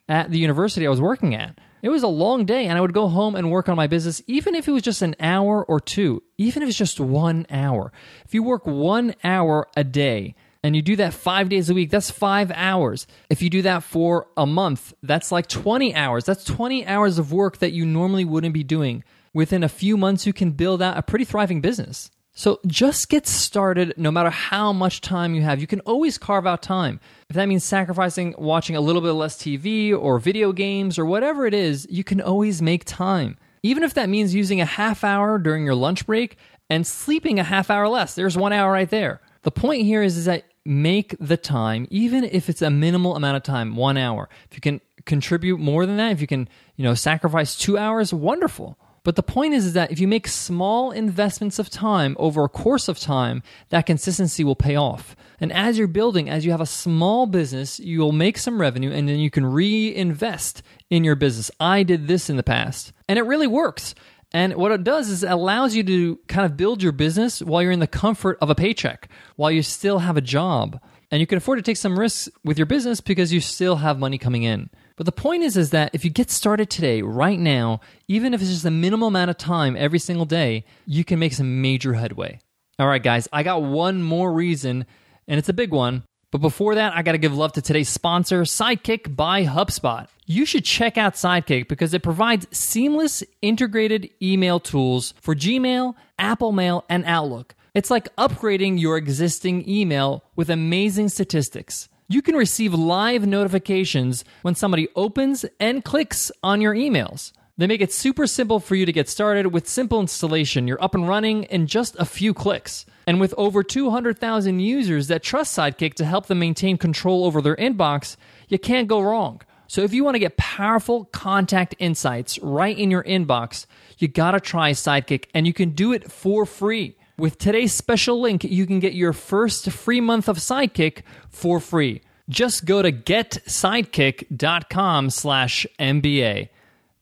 at 0.07 0.29
the 0.29 0.37
university 0.37 0.85
I 0.85 0.91
was 0.91 1.01
working 1.01 1.33
at. 1.33 1.57
It 1.81 1.89
was 1.89 2.03
a 2.03 2.07
long 2.07 2.45
day, 2.45 2.65
and 2.65 2.77
I 2.77 2.81
would 2.81 2.93
go 2.93 3.07
home 3.07 3.35
and 3.35 3.51
work 3.51 3.69
on 3.69 3.75
my 3.75 3.87
business, 3.87 4.21
even 4.27 4.55
if 4.55 4.67
it 4.67 4.71
was 4.71 4.81
just 4.81 5.01
an 5.01 5.15
hour 5.19 5.63
or 5.63 5.79
two, 5.79 6.23
even 6.37 6.63
if 6.63 6.69
it's 6.69 6.77
just 6.77 6.99
one 6.99 7.45
hour. 7.49 7.91
If 8.25 8.33
you 8.33 8.43
work 8.43 8.65
one 8.65 9.13
hour 9.23 9.67
a 9.75 9.83
day 9.83 10.35
and 10.63 10.75
you 10.75 10.81
do 10.81 10.95
that 10.95 11.13
five 11.13 11.49
days 11.49 11.69
a 11.69 11.75
week, 11.75 11.91
that's 11.91 12.09
five 12.09 12.51
hours. 12.51 13.05
If 13.29 13.41
you 13.41 13.49
do 13.49 13.61
that 13.61 13.83
for 13.83 14.27
a 14.35 14.47
month, 14.47 14.93
that's 15.03 15.31
like 15.31 15.47
20 15.47 15.93
hours. 15.93 16.25
That's 16.25 16.43
20 16.43 16.85
hours 16.87 17.19
of 17.19 17.31
work 17.31 17.59
that 17.59 17.73
you 17.73 17.85
normally 17.85 18.25
wouldn't 18.25 18.53
be 18.53 18.63
doing. 18.63 19.03
Within 19.33 19.63
a 19.63 19.69
few 19.69 19.97
months, 19.97 20.25
you 20.25 20.33
can 20.33 20.51
build 20.51 20.81
out 20.81 20.97
a 20.97 21.03
pretty 21.03 21.25
thriving 21.25 21.61
business. 21.61 22.09
So 22.37 22.59
just 22.67 23.09
get 23.09 23.25
started 23.25 23.95
no 23.97 24.11
matter 24.11 24.29
how 24.29 24.71
much 24.71 25.01
time 25.01 25.33
you 25.33 25.41
have. 25.41 25.59
You 25.59 25.65
can 25.65 25.79
always 25.79 26.19
carve 26.19 26.45
out 26.45 26.61
time. 26.61 26.99
If 27.31 27.35
that 27.35 27.47
means 27.47 27.63
sacrificing 27.63 28.35
watching 28.37 28.75
a 28.75 28.79
little 28.79 29.01
bit 29.01 29.13
less 29.13 29.37
TV 29.37 29.91
or 29.91 30.19
video 30.19 30.51
games 30.51 30.99
or 30.99 31.05
whatever 31.07 31.47
it 31.47 31.55
is, 31.55 31.87
you 31.89 32.03
can 32.03 32.21
always 32.21 32.61
make 32.61 32.85
time. 32.85 33.37
Even 33.63 33.81
if 33.81 33.95
that 33.95 34.07
means 34.07 34.35
using 34.35 34.61
a 34.61 34.65
half 34.65 35.03
hour 35.03 35.39
during 35.39 35.65
your 35.65 35.73
lunch 35.73 36.05
break 36.05 36.37
and 36.69 36.85
sleeping 36.85 37.39
a 37.39 37.43
half 37.43 37.71
hour 37.71 37.87
less, 37.87 38.13
there's 38.13 38.37
one 38.37 38.53
hour 38.53 38.71
right 38.71 38.91
there. 38.91 39.19
The 39.41 39.49
point 39.49 39.81
here 39.81 40.03
is, 40.03 40.15
is 40.15 40.25
that 40.25 40.43
make 40.63 41.15
the 41.19 41.37
time, 41.37 41.87
even 41.89 42.23
if 42.23 42.49
it's 42.49 42.61
a 42.61 42.69
minimal 42.69 43.15
amount 43.15 43.37
of 43.37 43.41
time, 43.41 43.75
one 43.75 43.97
hour. 43.97 44.29
If 44.51 44.55
you 44.55 44.61
can 44.61 44.79
contribute 45.05 45.59
more 45.59 45.87
than 45.87 45.97
that, 45.97 46.11
if 46.11 46.21
you 46.21 46.27
can, 46.27 46.47
you 46.75 46.83
know, 46.83 46.93
sacrifice 46.93 47.55
two 47.55 47.79
hours, 47.79 48.13
wonderful. 48.13 48.77
But 49.03 49.15
the 49.15 49.23
point 49.23 49.53
is, 49.53 49.65
is 49.65 49.73
that 49.73 49.91
if 49.91 49.99
you 49.99 50.07
make 50.07 50.27
small 50.27 50.91
investments 50.91 51.59
of 51.59 51.69
time 51.69 52.15
over 52.19 52.43
a 52.43 52.49
course 52.49 52.87
of 52.87 52.99
time, 52.99 53.41
that 53.69 53.85
consistency 53.85 54.43
will 54.43 54.55
pay 54.55 54.75
off. 54.75 55.15
And 55.39 55.51
as 55.51 55.77
you're 55.77 55.87
building, 55.87 56.29
as 56.29 56.45
you 56.45 56.51
have 56.51 56.61
a 56.61 56.65
small 56.65 57.25
business, 57.25 57.79
you'll 57.79 58.11
make 58.11 58.37
some 58.37 58.59
revenue 58.59 58.91
and 58.91 59.07
then 59.07 59.19
you 59.19 59.29
can 59.29 59.45
reinvest 59.45 60.61
in 60.89 61.03
your 61.03 61.15
business. 61.15 61.51
I 61.59 61.83
did 61.83 62.07
this 62.07 62.29
in 62.29 62.37
the 62.37 62.43
past 62.43 62.91
and 63.07 63.17
it 63.17 63.23
really 63.23 63.47
works. 63.47 63.95
And 64.33 64.55
what 64.55 64.71
it 64.71 64.83
does 64.83 65.09
is 65.09 65.23
it 65.23 65.31
allows 65.31 65.73
you 65.73 65.83
to 65.83 66.19
kind 66.27 66.45
of 66.45 66.57
build 66.57 66.83
your 66.83 66.91
business 66.91 67.41
while 67.41 67.61
you're 67.61 67.71
in 67.71 67.79
the 67.79 67.87
comfort 67.87 68.37
of 68.41 68.49
a 68.49 68.55
paycheck, 68.55 69.09
while 69.35 69.51
you 69.51 69.63
still 69.63 69.99
have 69.99 70.17
a 70.17 70.21
job. 70.21 70.81
And 71.09 71.21
you 71.21 71.27
can 71.27 71.37
afford 71.37 71.59
to 71.59 71.63
take 71.63 71.77
some 71.77 71.97
risks 71.97 72.27
with 72.43 72.57
your 72.57 72.65
business 72.65 72.99
because 72.99 73.31
you 73.31 73.39
still 73.39 73.77
have 73.77 73.99
money 73.99 74.17
coming 74.17 74.43
in. 74.43 74.69
But 74.97 75.05
the 75.05 75.11
point 75.11 75.43
is 75.43 75.55
is 75.55 75.69
that 75.69 75.91
if 75.93 76.03
you 76.03 76.09
get 76.09 76.31
started 76.31 76.69
today, 76.69 77.03
right 77.03 77.39
now, 77.39 77.79
even 78.07 78.33
if 78.33 78.41
it's 78.41 78.49
just 78.49 78.65
a 78.65 78.71
minimal 78.71 79.07
amount 79.07 79.29
of 79.29 79.37
time 79.37 79.77
every 79.77 79.99
single 79.99 80.25
day, 80.25 80.65
you 80.85 81.05
can 81.05 81.19
make 81.19 81.33
some 81.33 81.61
major 81.61 81.93
headway. 81.93 82.39
All 82.79 82.87
right, 82.87 83.01
guys, 83.01 83.27
I 83.31 83.43
got 83.43 83.61
one 83.61 84.01
more 84.01 84.33
reason, 84.33 84.85
and 85.27 85.37
it's 85.37 85.49
a 85.49 85.53
big 85.53 85.71
one. 85.71 86.03
But 86.31 86.39
before 86.39 86.75
that, 86.75 86.93
I 86.95 87.03
got 87.03 87.13
to 87.13 87.17
give 87.19 87.35
love 87.35 87.53
to 87.53 87.61
today's 87.61 87.89
sponsor, 87.89 88.41
Sidekick 88.41 89.15
by 89.15 89.45
HubSpot. 89.45 90.07
You 90.25 90.45
should 90.45 90.65
check 90.65 90.97
out 90.97 91.13
Sidekick 91.13 91.67
because 91.69 91.93
it 91.93 92.03
provides 92.03 92.47
seamless 92.51 93.23
integrated 93.41 94.09
email 94.21 94.59
tools 94.59 95.13
for 95.21 95.35
Gmail, 95.35 95.93
Apple 96.19 96.51
Mail, 96.51 96.83
and 96.89 97.05
Outlook. 97.05 97.55
It's 97.73 97.91
like 97.91 98.13
upgrading 98.17 98.81
your 98.81 98.97
existing 98.97 99.69
email 99.69 100.23
with 100.35 100.49
amazing 100.49 101.09
statistics. 101.09 101.87
You 102.09 102.21
can 102.21 102.35
receive 102.35 102.73
live 102.73 103.27
notifications 103.27 104.23
when 104.41 104.55
somebody 104.55 104.87
opens 104.95 105.43
and 105.59 105.83
clicks 105.83 106.31
on 106.41 106.61
your 106.61 106.73
emails. 106.73 107.33
They 107.57 107.67
make 107.67 107.81
it 107.81 107.91
super 107.91 108.27
simple 108.27 108.61
for 108.61 108.75
you 108.75 108.85
to 108.85 108.93
get 108.93 109.09
started 109.09 109.47
with 109.47 109.67
simple 109.67 109.99
installation. 109.99 110.69
You're 110.69 110.81
up 110.81 110.95
and 110.95 111.05
running 111.05 111.43
in 111.43 111.67
just 111.67 111.97
a 111.99 112.05
few 112.05 112.33
clicks. 112.33 112.85
And 113.05 113.19
with 113.19 113.33
over 113.37 113.61
200,000 113.61 114.59
users 114.61 115.07
that 115.07 115.21
trust 115.21 115.57
Sidekick 115.57 115.95
to 115.95 116.05
help 116.05 116.27
them 116.27 116.39
maintain 116.39 116.77
control 116.77 117.25
over 117.25 117.41
their 117.41 117.57
inbox, 117.57 118.15
you 118.47 118.57
can't 118.57 118.87
go 118.87 119.01
wrong. 119.01 119.41
So 119.67 119.81
if 119.81 119.93
you 119.93 120.05
want 120.05 120.15
to 120.15 120.19
get 120.19 120.37
powerful 120.37 121.05
contact 121.11 121.75
insights 121.77 122.39
right 122.39 122.77
in 122.77 122.89
your 122.89 123.03
inbox, 123.03 123.65
you 123.97 124.07
got 124.07 124.31
to 124.31 124.39
try 124.39 124.71
Sidekick 124.71 125.25
and 125.33 125.45
you 125.45 125.51
can 125.51 125.71
do 125.71 125.91
it 125.91 126.09
for 126.09 126.45
free. 126.45 126.95
With 127.19 127.39
today's 127.39 127.73
special 127.73 128.21
link, 128.21 128.43
you 128.43 128.67
can 128.67 128.79
get 128.79 128.93
your 128.93 129.11
first 129.11 129.71
free 129.71 130.01
month 130.01 130.29
of 130.29 130.37
Sidekick 130.37 131.01
for 131.29 131.59
free. 131.59 132.03
Just 132.29 132.65
go 132.65 132.83
to 132.83 132.91
getsidekick.com 132.91 135.09
slash 135.09 135.65
MBA. 135.79 136.49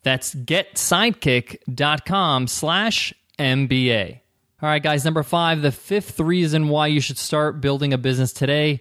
That's 0.04 0.34
getsidekick.com 0.34 2.48
slash 2.48 3.14
MBA. 3.38 4.20
All 4.62 4.70
right, 4.70 4.82
guys, 4.82 5.04
number 5.04 5.24
five, 5.24 5.62
the 5.62 5.74
fifth 5.74 6.18
reason 6.22 6.70
why 6.70 6.88
you 6.88 7.02
should 7.02 7.18
start 7.18 7.60
building 7.60 7.92
a 7.92 7.98
business 7.98 8.32
today. 8.32 8.80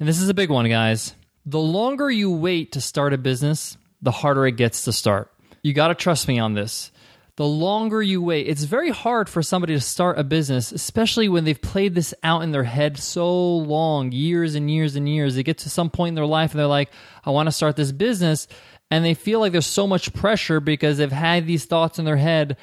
And 0.00 0.08
this 0.08 0.20
is 0.20 0.28
a 0.28 0.34
big 0.34 0.50
one, 0.50 0.68
guys. 0.68 1.14
The 1.46 1.60
longer 1.60 2.10
you 2.10 2.32
wait 2.32 2.72
to 2.72 2.80
start 2.80 3.12
a 3.12 3.18
business, 3.18 3.76
the 4.02 4.10
harder 4.10 4.44
it 4.48 4.56
gets 4.56 4.82
to 4.86 4.92
start. 4.92 5.30
You 5.62 5.72
got 5.72 5.86
to 5.88 5.94
trust 5.94 6.26
me 6.26 6.40
on 6.40 6.54
this. 6.54 6.90
The 7.36 7.46
longer 7.46 8.00
you 8.00 8.22
wait, 8.22 8.46
it's 8.46 8.62
very 8.62 8.90
hard 8.90 9.28
for 9.28 9.42
somebody 9.42 9.74
to 9.74 9.80
start 9.80 10.20
a 10.20 10.24
business, 10.24 10.70
especially 10.70 11.28
when 11.28 11.42
they've 11.42 11.60
played 11.60 11.96
this 11.96 12.14
out 12.22 12.42
in 12.42 12.52
their 12.52 12.62
head 12.62 12.96
so 12.96 13.56
long, 13.56 14.12
years 14.12 14.54
and 14.54 14.70
years 14.70 14.94
and 14.94 15.08
years. 15.08 15.34
They 15.34 15.42
get 15.42 15.58
to 15.58 15.70
some 15.70 15.90
point 15.90 16.10
in 16.10 16.14
their 16.14 16.26
life 16.26 16.52
and 16.52 16.60
they're 16.60 16.68
like, 16.68 16.90
I 17.24 17.30
want 17.30 17.48
to 17.48 17.52
start 17.52 17.74
this 17.74 17.90
business. 17.90 18.46
And 18.88 19.04
they 19.04 19.14
feel 19.14 19.40
like 19.40 19.50
there's 19.50 19.66
so 19.66 19.88
much 19.88 20.14
pressure 20.14 20.60
because 20.60 20.98
they've 20.98 21.10
had 21.10 21.48
these 21.48 21.64
thoughts 21.64 21.98
in 21.98 22.04
their 22.04 22.16
head 22.16 22.56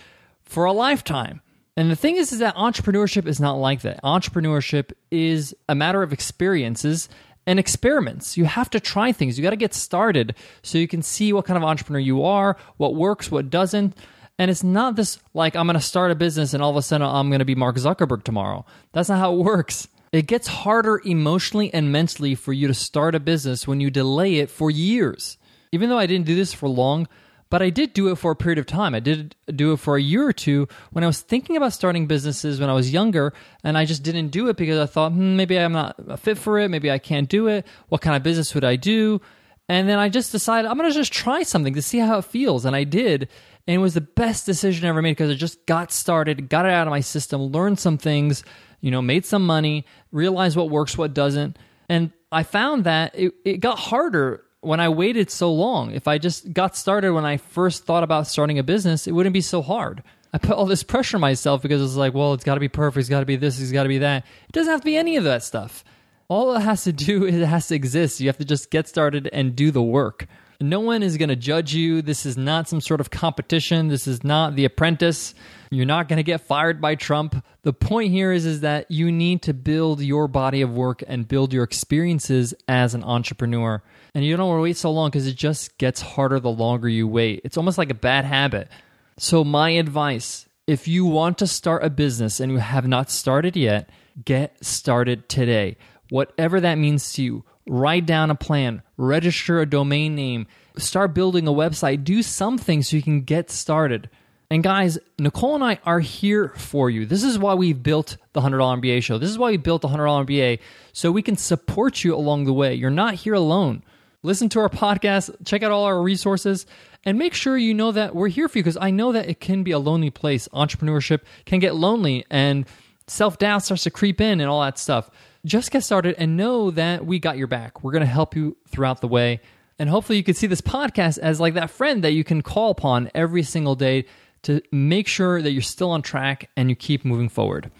for 0.44 0.63
a 0.63 0.72
lifetime. 0.72 1.42
And 1.75 1.92
the 1.92 1.96
thing 1.98 2.16
is, 2.16 2.32
is 2.32 2.40
that 2.40 2.56
entrepreneurship 2.56 3.28
is 3.28 3.42
not 3.42 3.56
like 3.56 3.82
that. 3.82 4.01
Entrepreneurship 4.04 4.94
is 5.10 5.54
a 5.68 5.75
matter 5.75 6.01
of 6.01 6.13
experiences 6.13 7.10
and 7.46 7.60
experiments. 7.60 8.38
You 8.38 8.46
have 8.46 8.70
to 8.70 8.80
try 8.80 9.12
things. 9.12 9.38
You 9.38 9.44
got 9.44 9.50
to 9.50 9.58
get 9.58 9.74
started 9.74 10.36
so 10.63 10.78
you 10.78 10.88
can 10.88 11.01
see 11.01 11.34
what 11.34 11.44
kind 11.44 11.58
of 11.58 11.63
entrepreneur 11.63 12.00
you 12.00 12.24
are, 12.24 12.56
what 12.78 12.96
works, 12.96 13.30
what 13.30 13.50
doesn't. 13.50 13.98
And 14.40 14.50
it's 14.50 14.64
not 14.64 14.96
this 14.96 15.20
like 15.34 15.56
I'm 15.56 15.68
going 15.68 15.76
to 15.76 15.82
start 15.82 16.12
a 16.12 16.16
business 16.16 16.54
and 16.54 16.64
all 16.64 16.72
of 16.72 16.76
a 16.76 16.82
sudden 16.82 17.08
I'm 17.08 17.30
going 17.30 17.40
to 17.40 17.46
be 17.46 17.56
Mark 17.56 17.76
Zuckerberg 17.76 18.24
tomorrow. 18.24 18.66
That's 18.92 19.10
not 19.10 19.20
how 19.20 19.34
it 19.34 19.38
works. 19.38 19.88
It 20.12 20.28
gets 20.28 20.48
harder 20.48 21.02
emotionally 21.06 21.74
and 21.74 21.92
mentally 21.92 22.36
for 22.36 22.52
you 22.52 22.68
to 22.68 22.74
start 22.74 23.16
a 23.16 23.20
business 23.20 23.68
when 23.68 23.80
you 23.80 23.90
delay 23.90 24.36
it 24.36 24.50
for 24.50 24.70
years. 24.70 25.38
Even 25.72 25.90
though 25.90 25.98
I 25.98 26.06
didn't 26.06 26.26
do 26.26 26.36
this 26.36 26.54
for 26.54 26.68
long, 26.68 27.08
but 27.52 27.62
I 27.62 27.70
did 27.70 27.94
do 27.94 28.10
it 28.10 28.16
for 28.16 28.32
a 28.32 28.36
period 28.36 28.60
of 28.60 28.66
time. 28.66 28.96
I 28.96 29.00
did 29.02 29.36
do 29.54 29.74
it 29.74 29.80
for 29.80 29.98
a 29.98 30.02
year 30.02 30.26
or 30.26 30.34
two 30.34 30.68
when 30.92 31.04
I 31.04 31.08
was 31.08 31.20
thinking 31.22 31.58
about 31.58 31.74
starting 31.74 32.08
businesses 32.08 32.60
when 32.60 32.70
I 32.70 32.74
was 32.74 32.92
younger, 32.92 33.34
and 33.64 33.78
I 33.78 33.86
just 33.86 34.04
didn't 34.04 34.30
do 34.30 34.48
it 34.48 34.56
because 34.56 34.80
I 34.80 34.86
thought, 34.86 35.12
hmm, 35.12 35.36
maybe 35.36 35.60
I'm 35.60 35.74
not 35.74 36.20
fit 36.20 36.38
for 36.38 36.60
it. 36.60 36.70
Maybe 36.70 36.90
I 36.90 36.98
can't 36.98 37.30
do 37.30 37.48
it. 37.48 37.68
What 37.90 38.02
kind 38.02 38.16
of 38.16 38.24
business 38.24 38.56
would 38.56 38.64
I 38.64 38.78
do? 38.78 39.22
And 39.68 39.88
then 39.88 40.00
I 40.00 40.10
just 40.10 40.32
decided 40.32 40.70
I'm 40.70 40.78
going 40.78 40.90
to 40.90 40.96
just 40.96 41.14
try 41.14 41.44
something 41.44 41.74
to 41.76 41.82
see 41.82 42.00
how 42.00 42.18
it 42.18 42.26
feels. 42.26 42.66
And 42.66 42.76
I 42.76 42.86
did. 42.86 43.30
And 43.68 43.75
it 43.75 43.80
was 43.80 43.94
the 43.94 44.01
best 44.01 44.46
decision 44.46 44.86
I 44.86 44.89
ever 44.89 45.01
made 45.01 45.12
because 45.12 45.32
I 45.32 45.36
just 45.36 45.65
got 45.65 45.91
started, 45.91 46.50
got 46.50 46.65
it 46.65 46.72
out 46.72 46.88
of 46.88 46.91
my 46.91 47.01
system, 47.01 47.41
learned 47.41 47.80
some 47.80 47.98
things, 47.98 48.44
you 48.82 48.91
know, 48.91 49.01
made 49.01 49.25
some 49.25 49.46
money, 49.46 49.86
realized 50.12 50.58
what 50.58 50.70
works, 50.70 50.98
what 50.98 51.13
doesn't. 51.13 51.58
And 51.88 52.12
I 52.32 52.44
found 52.44 52.86
that 52.86 53.13
it, 53.15 53.34
it 53.46 53.58
got 53.60 53.77
harder 53.77 54.44
when 54.62 54.80
I 54.80 54.89
waited 54.89 55.30
so 55.30 55.51
long. 55.51 55.91
If 55.91 56.08
I 56.08 56.18
just 56.18 56.53
got 56.53 56.75
started 56.75 57.13
when 57.13 57.25
I 57.25 57.38
first 57.38 57.86
thought 57.86 58.03
about 58.03 58.27
starting 58.27 58.60
a 58.60 58.63
business, 58.63 59.08
it 59.08 59.12
wouldn't 59.12 59.34
be 59.34 59.41
so 59.41 59.62
hard. 59.62 60.03
I 60.34 60.38
put 60.38 60.56
all 60.56 60.65
this 60.65 60.84
pressure 60.84 61.18
on 61.18 61.22
myself 61.22 61.62
because 61.62 61.82
it's 61.82 61.96
like, 61.96 62.13
well, 62.13 62.34
it's 62.34 62.44
got 62.44 62.53
to 62.53 62.60
be 62.60 62.70
perfect, 62.70 63.01
it's 63.01 63.10
got 63.10 63.20
to 63.20 63.25
be 63.25 63.36
this, 63.36 63.60
it's 63.60 63.72
got 63.72 63.84
to 63.84 63.89
be 63.89 63.98
that. 64.00 64.25
It 64.48 64.51
doesn't 64.53 64.72
have 64.72 64.82
to 64.82 64.86
be 64.86 64.96
any 64.96 65.18
of 65.18 65.25
that 65.25 65.44
stuff. 65.44 65.84
All 66.30 66.56
it 66.56 66.62
has 66.62 66.86
to 66.86 66.94
do 66.94 67.25
is 67.25 67.36
it 67.36 67.46
has 67.46 67.68
to 67.68 67.75
exist. 67.75 68.22
You 68.22 68.27
have 68.27 68.38
to 68.38 68.46
just 68.46 68.72
get 68.72 68.88
started 68.88 69.30
and 69.34 69.56
do 69.56 69.72
the 69.72 69.82
work. 69.82 70.27
No 70.62 70.80
one 70.80 71.03
is 71.03 71.18
going 71.18 71.30
to 71.30 71.36
judge 71.36 71.74
you. 71.74 72.01
This 72.01 72.25
is 72.25 72.38
not 72.38 72.70
some 72.70 72.82
sort 72.82 73.01
of 73.01 73.10
competition. 73.10 73.88
This 73.88 74.08
is 74.08 74.24
not 74.24 74.56
The 74.56 74.65
Apprentice. 74.65 75.34
You're 75.72 75.86
not 75.86 76.08
going 76.08 76.18
to 76.18 76.24
get 76.24 76.41
fired 76.41 76.80
by 76.80 76.96
Trump. 76.96 77.44
The 77.63 77.74
point 77.74 78.12
here 78.12 78.32
is, 78.32 78.46
is 78.46 78.62
that 78.62 78.91
you 78.91 79.12
need 79.12 79.41
to 79.44 79.53
build 79.53 80.01
your 80.01 80.27
body 80.27 80.62
of 80.62 80.74
work 80.74 81.03
and 81.08 81.27
build 81.27 81.53
your 81.53 81.63
experiences 81.63 82.53
as 82.68 82.94
an 82.94 83.03
entrepreneur. 83.03 83.82
And 84.13 84.25
you 84.25 84.38
don't 84.38 84.48
want 84.48 84.60
to 84.60 84.63
wait 84.63 84.77
so 84.77 84.91
long 84.91 85.10
because 85.10 85.27
it 85.27 85.36
just 85.36 85.77
gets 85.77 86.01
harder 86.01 86.39
the 86.39 86.51
longer 86.51 86.89
you 86.89 87.08
wait. 87.08 87.41
It's 87.44 87.58
almost 87.58 87.77
like 87.77 87.89
a 87.89 87.96
bad 87.96 88.25
habit. 88.25 88.70
So, 89.18 89.44
my 89.44 89.72
advice 89.72 90.48
if 90.68 90.88
you 90.88 91.06
want 91.06 91.38
to 91.39 91.48
start 91.48 91.84
a 91.84 91.89
business 91.89 92.39
and 92.39 92.51
you 92.51 92.60
have 92.60 92.88
not 92.88 93.10
started 93.10 93.58
yet, 93.58 93.89
get 94.24 94.63
started 94.63 95.27
today. 95.27 95.75
Whatever 96.10 96.62
that 96.62 96.75
means 96.75 97.13
to 97.13 97.24
you, 97.24 97.44
write 97.68 98.06
down 98.06 98.32
a 98.32 98.36
plan, 98.36 98.82
register 98.98 99.60
a 99.60 99.65
domain 99.65 100.15
name, 100.15 100.48
start 100.77 101.13
building 101.13 101.48
a 101.48 101.51
website, 101.51 102.03
do 102.03 102.24
something 102.24 102.82
so 102.84 102.96
you 102.96 103.03
can 103.03 103.22
get 103.22 103.50
started. 103.50 104.10
And 104.50 104.63
guys, 104.63 104.98
Nicole 105.18 105.56
and 105.56 105.63
I 105.63 105.80
are 105.86 106.01
here 106.01 106.50
for 106.58 106.89
you. 106.89 107.06
This 107.06 107.24
is 107.24 107.39
why 107.39 107.53
we 107.53 107.72
built 107.72 108.18
the 108.34 108.41
$100 108.41 108.82
MBA 108.82 109.01
show. 109.01 109.18
This 109.18 109.30
is 109.30 109.38
why 109.38 109.51
we 109.51 109.58
built 109.58 109.82
the 109.82 109.88
$100 109.88 110.25
MBA 110.27 110.60
so 110.91 111.12
we 111.12 111.22
can 111.22 111.38
support 111.38 112.03
you 112.03 112.13
along 112.15 112.44
the 112.46 112.53
way. 112.53 112.74
You're 112.74 112.89
not 112.89 113.13
here 113.13 113.34
alone 113.34 113.84
listen 114.24 114.50
to 114.50 114.60
our 114.60 114.70
podcast, 114.70 115.34
check 115.46 115.63
out 115.63 115.72
all 115.72 115.86
our 115.86 116.01
resources, 116.01 116.65
and 117.03 117.18
make 117.18 117.34
sure 117.34 117.58
you 117.58 117.74
know 117.74 117.91
that 117.91 118.15
we're 118.15 118.27
here 118.27 118.48
for 118.48 118.60
you 118.60 118.63
because 118.63 118.77
I 118.77 118.91
know 118.91 119.12
that 119.12 119.30
it 119.30 119.39
can 119.39 119.63
be 119.63 119.72
a 119.72 119.80
lonely 119.80 120.10
place. 120.10 120.48
Entrepreneurship 120.50 121.22
can 121.46 121.60
get 121.60 121.75
lonely 121.75 122.25
and 122.30 122.65
self 123.08 123.38
doubt 123.38 123.63
starts 123.63 123.84
to 123.84 123.91
creep 123.91 124.22
in 124.22 124.39
and 124.39 124.50
all 124.50 124.62
that 124.62 124.77
stuff. 124.77 125.10
Just 125.46 125.72
get 125.72 125.84
started 125.84 126.16
and 126.18 126.38
know 126.38 126.72
that 126.72 127.06
we 127.06 127.20
got 127.20 127.38
your 127.38 127.48
back. 127.48 127.84
We're 127.84 127.92
going 127.92 128.02
to 128.02 128.12
help 128.12 128.36
you 128.36 128.58
throughout 128.68 129.02
the 129.02 129.08
way. 129.08 129.42
And 129.80 129.90
hopefully, 129.90 130.18
you 130.18 130.24
can 130.24 130.36
see 130.36 130.48
this 130.48 130.62
podcast 130.62 131.18
as 131.18 131.40
like 131.40 131.56
that 131.56 131.72
friend 131.72 132.04
that 132.04 132.12
you 132.12 132.24
can 132.24 132.42
call 132.42 132.70
upon 132.70 133.10
every 133.16 133.42
single 133.42 133.76
day 133.76 134.06
to 134.44 134.62
make 134.72 135.08
sure 135.08 135.42
that 135.42 135.52
you're 135.52 135.62
still 135.62 135.92
on 135.92 136.02
track 136.02 136.50
and 136.56 136.70
you 136.70 136.76
keep 136.76 137.04
moving 137.04 137.30
forward. 137.30 137.72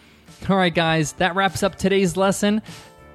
All 0.50 0.58
right, 0.58 0.74
guys, 0.74 1.13
that 1.13 1.36
wraps 1.36 1.62
up 1.62 1.75
today's 1.75 2.18
lesson. 2.18 2.62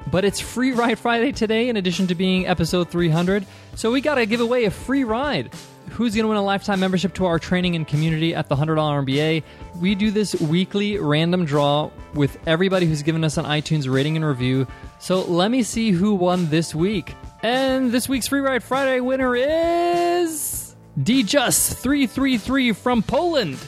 But 0.09 0.25
it's 0.25 0.39
Free 0.39 0.71
Ride 0.71 1.01
Friday 1.01 1.33
today, 1.33 1.69
in 1.69 1.77
addition 1.77 2.07
to 2.07 2.15
being 2.15 2.47
episode 2.47 2.89
300. 2.89 3.45
So 3.75 3.91
we 3.91 4.01
got 4.01 4.15
to 4.15 4.27
give 4.27 4.41
away 4.41 4.65
a 4.65 4.71
free 4.71 5.03
ride. 5.03 5.53
Who's 5.91 6.15
going 6.15 6.25
to 6.25 6.29
win 6.29 6.37
a 6.37 6.45
lifetime 6.45 6.81
membership 6.81 7.15
to 7.15 7.25
our 7.27 7.39
training 7.39 7.75
and 7.75 7.87
community 7.87 8.35
at 8.35 8.49
the 8.49 8.57
$100 8.57 8.77
MBA? 8.77 9.43
We 9.81 9.95
do 9.95 10.11
this 10.11 10.35
weekly 10.35 10.99
random 10.99 11.45
draw 11.45 11.91
with 12.15 12.37
everybody 12.47 12.87
who's 12.87 13.03
given 13.03 13.25
us 13.25 13.39
an 13.39 13.45
iTunes 13.45 13.91
rating 13.91 14.17
and 14.17 14.25
review. 14.25 14.67
So 14.99 15.23
let 15.23 15.51
me 15.51 15.63
see 15.63 15.93
who 15.93 16.15
won 16.15 16.51
this 16.51 16.75
week. 16.75 17.15
And 17.43 17.93
this 17.93 18.09
week's 18.09 18.27
Free 18.29 18.41
Ride 18.41 18.63
Friday 18.63 19.01
winner 19.01 19.35
is 19.37 20.75
DJust333 21.01 22.77
from 22.77 23.03
Poland. 23.03 23.59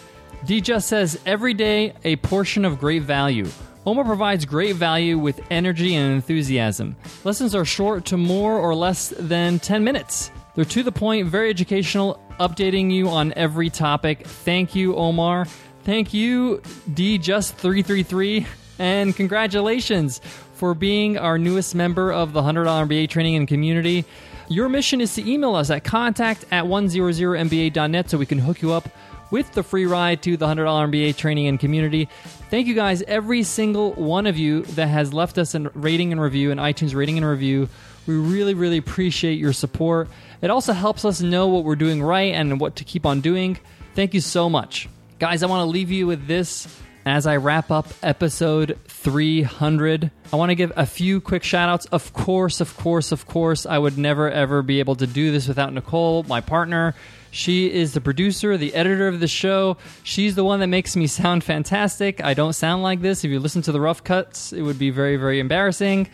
DJust 0.45 0.85
says, 0.85 1.21
every 1.25 1.55
day 1.55 1.95
a 2.05 2.17
portion 2.17 2.65
of 2.65 2.79
great 2.79 3.03
value. 3.03 3.47
Omar 3.87 4.05
provides 4.05 4.45
great 4.45 4.77
value 4.77 5.19
with 5.19 5.41
energy 5.51 5.95
and 5.95 6.15
enthusiasm. 6.15 6.97
Lessons 7.25 7.55
are 7.55 7.65
short 7.65 8.05
to 8.07 8.17
more 8.17 8.59
or 8.59 8.75
less 8.75 9.15
than 9.19 9.59
10 9.59 9.83
minutes. 9.83 10.31
They're 10.59 10.65
to 10.65 10.83
the 10.83 10.91
point, 10.91 11.29
very 11.29 11.51
educational, 11.51 12.21
updating 12.41 12.91
you 12.91 13.11
on 13.11 13.33
every 13.37 13.71
topic. 13.71 14.27
Thank 14.27 14.75
you, 14.75 14.97
Omar. 14.97 15.45
Thank 15.85 16.13
you, 16.13 16.61
D 16.93 17.17
Just 17.17 17.55
333 17.55 18.45
and 18.81 19.15
congratulations 19.15 20.21
for 20.55 20.75
being 20.75 21.17
our 21.17 21.39
newest 21.39 21.77
member 21.77 22.13
of 22.13 22.33
the 22.33 22.43
$100 22.43 22.67
MBA 22.89 23.09
training 23.09 23.37
and 23.37 23.47
community. 23.47 24.05
Your 24.49 24.69
mission 24.69 25.01
is 25.01 25.15
to 25.15 25.31
email 25.31 25.55
us 25.55 25.71
at 25.71 25.85
contact 25.85 26.45
at 26.51 26.65
100mba.net 26.65 28.11
so 28.11 28.19
we 28.19 28.27
can 28.27 28.41
hook 28.41 28.61
you 28.61 28.73
up 28.73 28.89
with 29.31 29.53
the 29.53 29.63
free 29.63 29.87
ride 29.87 30.23
to 30.23 30.37
the 30.37 30.47
$100 30.47 30.57
MBA 30.91 31.15
training 31.15 31.47
and 31.47 31.61
community. 31.61 32.09
Thank 32.51 32.67
you 32.67 32.75
guys, 32.75 33.03
every 33.03 33.45
single 33.45 33.93
one 33.93 34.27
of 34.27 34.37
you 34.37 34.63
that 34.63 34.89
has 34.89 35.15
left 35.15 35.39
us 35.39 35.55
a 35.55 35.71
rating 35.75 36.11
and 36.11 36.21
review, 36.21 36.51
an 36.51 36.59
iTunes 36.59 36.97
rating 36.97 37.17
and 37.17 37.27
review. 37.27 37.69
We 38.09 38.17
really, 38.17 38.55
really 38.55 38.79
appreciate 38.79 39.39
your 39.39 39.53
support. 39.53 40.09
It 40.41 40.49
also 40.49 40.73
helps 40.73 41.05
us 41.05 41.21
know 41.21 41.49
what 41.49 41.65
we're 41.65 41.77
doing 41.77 42.03
right 42.03 42.33
and 42.33 42.59
what 42.59 42.77
to 42.77 42.85
keep 42.85 43.05
on 43.05 43.21
doing. 43.21 43.59
Thank 43.95 44.15
you 44.15 44.23
so 44.23 44.49
much. 44.49 44.89
Guys, 45.19 45.43
I 45.43 45.47
want 45.47 45.67
to 45.67 45.71
leave 45.71 45.91
you 45.91 46.07
with 46.07 46.27
this 46.27 46.67
as 47.05 47.27
I 47.27 47.37
wrap 47.37 47.71
up 47.71 47.87
episode 48.03 48.79
300. 48.89 50.11
I 50.33 50.37
want 50.37 50.49
to 50.49 50.55
give 50.55 50.73
a 50.75 50.87
few 50.87 51.21
quick 51.21 51.45
shout 51.45 51.69
outs. 51.69 51.85
Of 51.87 52.15
course, 52.15 52.63
of 52.63 52.75
course, 52.79 53.13
of 53.13 53.27
course, 53.27 53.67
I 53.67 53.77
would 53.77 53.99
never 53.99 54.31
ever 54.31 54.63
be 54.63 54.79
able 54.79 54.97
to 54.97 55.07
do 55.07 55.31
this 55.31 55.47
without 55.47 55.75
Nicole, 55.75 56.23
my 56.23 56.41
partner. 56.41 56.95
She 57.31 57.71
is 57.71 57.93
the 57.93 58.01
producer, 58.01 58.57
the 58.57 58.75
editor 58.75 59.07
of 59.07 59.21
the 59.21 59.29
show. 59.29 59.77
She's 60.03 60.35
the 60.35 60.45
one 60.45 60.61
that 60.61 60.69
makes 60.69 60.97
me 60.97 61.07
sound 61.07 61.45
fantastic. 61.45 62.25
I 62.25 62.33
don't 62.33 62.55
sound 62.55 62.83
like 62.83 63.03
this. 63.03 63.23
If 63.23 63.31
you 63.31 63.39
listen 63.39 63.61
to 63.63 63.73
the 63.73 63.83
rough 63.83 64.03
cuts, 64.03 64.55
it 64.55 64.63
would 64.63 64.79
be 64.79 64.89
very, 64.89 65.17
very 65.17 65.41
embarrassing. 65.41 66.09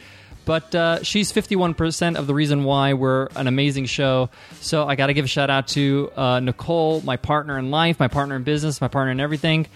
But 0.44 0.74
uh, 0.74 1.02
she's 1.02 1.32
51% 1.32 2.16
of 2.16 2.26
the 2.26 2.34
reason 2.34 2.64
why 2.64 2.92
we're 2.92 3.28
an 3.34 3.46
amazing 3.46 3.86
show. 3.86 4.28
So 4.60 4.86
I 4.86 4.94
got 4.94 5.06
to 5.06 5.14
give 5.14 5.24
a 5.24 5.28
shout 5.28 5.50
out 5.50 5.68
to 5.68 6.12
uh, 6.16 6.40
Nicole, 6.40 7.00
my 7.00 7.16
partner 7.16 7.58
in 7.58 7.70
life, 7.70 7.98
my 7.98 8.08
partner 8.08 8.36
in 8.36 8.42
business, 8.42 8.80
my 8.80 8.88
partner 8.88 9.12
in 9.12 9.20
everything. 9.20 9.66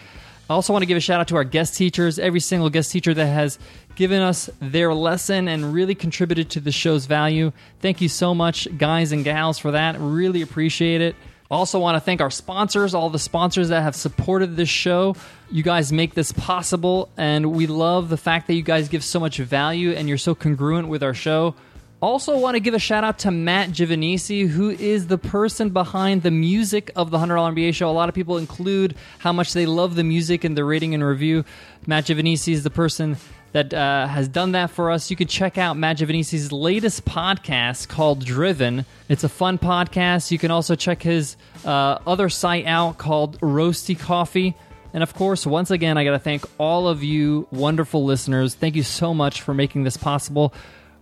I 0.51 0.55
also 0.55 0.73
want 0.73 0.83
to 0.83 0.87
give 0.87 0.97
a 0.97 1.01
shout 1.01 1.21
out 1.21 1.29
to 1.29 1.37
our 1.37 1.45
guest 1.45 1.77
teachers, 1.77 2.19
every 2.19 2.41
single 2.41 2.71
guest 2.71 2.91
teacher 2.91 3.13
that 3.13 3.27
has 3.27 3.59
given 3.97 4.23
us 4.23 4.49
their 4.61 4.95
lesson 4.95 5.47
and 5.47 5.75
really 5.75 5.95
contributed 5.95 6.51
to 6.51 6.61
the 6.61 6.73
show's 6.73 7.05
value. 7.05 7.53
Thank 7.81 8.01
you 8.01 8.09
so 8.09 8.35
much, 8.35 8.67
guys 8.79 9.13
and 9.13 9.25
gals, 9.25 9.59
for 9.59 9.73
that. 9.73 9.97
Really 9.99 10.41
appreciate 10.41 11.03
it. 11.03 11.17
Also, 11.51 11.79
want 11.79 11.97
to 11.97 12.01
thank 12.01 12.21
our 12.21 12.31
sponsors, 12.31 12.93
all 12.95 13.09
the 13.09 13.19
sponsors 13.19 13.71
that 13.71 13.83
have 13.83 13.97
supported 13.97 14.55
this 14.57 14.69
show. 14.69 15.17
You 15.51 15.63
guys 15.63 15.91
make 15.91 16.13
this 16.13 16.31
possible, 16.31 17.09
and 17.17 17.53
we 17.53 17.67
love 17.67 18.11
the 18.11 18.19
fact 18.19 18.49
that 18.49 18.55
you 18.55 18.63
guys 18.63 18.91
give 18.91 19.03
so 19.03 19.19
much 19.19 19.39
value 19.39 19.93
and 19.93 20.11
you're 20.11 20.19
so 20.19 20.35
congruent 20.35 20.89
with 20.89 21.03
our 21.03 21.15
show. 21.15 21.55
Also, 22.01 22.39
want 22.39 22.55
to 22.55 22.61
give 22.61 22.75
a 22.75 22.79
shout 22.79 23.03
out 23.03 23.19
to 23.21 23.31
Matt 23.31 23.71
Giovanisi, 23.71 24.47
who 24.47 24.71
is 24.71 25.07
the 25.07 25.19
person 25.19 25.71
behind 25.71 26.23
the 26.23 26.31
music 26.31 26.93
of 26.95 27.11
the 27.11 27.19
$100 27.19 27.55
MBA 27.55 27.75
show. 27.75 27.91
A 27.91 27.93
lot 27.93 28.11
of 28.11 28.15
people 28.15 28.37
include 28.37 28.95
how 29.19 29.33
much 29.33 29.53
they 29.55 29.67
love 29.67 29.97
the 29.97 30.05
music 30.05 30.45
and 30.45 30.57
the 30.57 30.65
rating 30.65 30.95
and 30.95 31.03
review. 31.03 31.45
Matt 31.87 32.05
Giovanisi 32.05 32.53
is 32.53 32.63
the 32.63 32.71
person 32.71 33.17
that 33.53 33.73
uh, 33.73 34.07
has 34.07 34.29
done 34.29 34.53
that 34.53 34.71
for 34.71 34.91
us. 34.91 35.11
You 35.11 35.17
can 35.17 35.27
check 35.27 35.59
out 35.59 35.77
Matt 35.77 35.99
Giovanisi's 35.99 36.53
latest 36.53 37.05
podcast 37.05 37.89
called 37.89 38.25
Driven. 38.25 38.85
It's 39.09 39.25
a 39.25 39.29
fun 39.29 39.59
podcast. 39.59 40.31
You 40.31 40.39
can 40.39 40.51
also 40.51 40.75
check 40.75 41.03
his 41.03 41.37
uh, 41.65 41.99
other 42.07 42.29
site 42.29 42.67
out 42.67 42.99
called 42.99 43.41
Roasty 43.41 43.99
Coffee. 43.99 44.55
And 44.93 45.03
of 45.03 45.15
course, 45.15 45.47
once 45.47 45.71
again, 45.71 45.99
I 45.99 46.05
got 46.05 46.13
to 46.13 46.19
thank 46.19 46.45
all 46.59 46.89
of 46.89 47.03
you 47.03 47.47
wonderful 47.51 48.05
listeners. 48.05 48.55
Thank 48.55 48.77
you 48.77 48.83
so 48.83 49.13
much 49.15 49.43
for 49.43 49.55
making 49.55 49.85
this 49.85 49.97
possible. 49.97 50.55